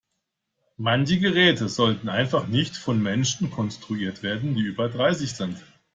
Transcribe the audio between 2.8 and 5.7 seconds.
Menschen konstruiert werden, die über dreißig sind.